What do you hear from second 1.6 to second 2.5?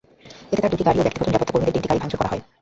তিনটি গাড়ি ভাঙচুর করা হয়।